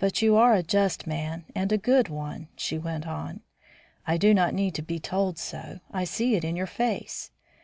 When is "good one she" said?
1.78-2.78